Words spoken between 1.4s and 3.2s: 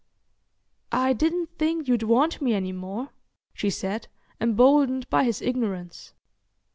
think you'd want me any more,"